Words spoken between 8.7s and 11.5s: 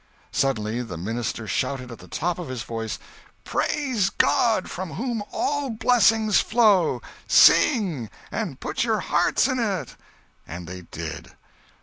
your hearts in it!" And they did.